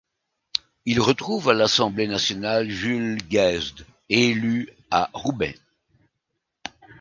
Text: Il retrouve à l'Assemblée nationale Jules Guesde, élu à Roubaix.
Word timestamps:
Il 0.85 0.99
retrouve 0.99 1.49
à 1.49 1.53
l'Assemblée 1.53 2.07
nationale 2.07 2.67
Jules 2.71 3.21
Guesde, 3.27 3.85
élu 4.09 4.67
à 4.89 5.11
Roubaix. 5.13 5.55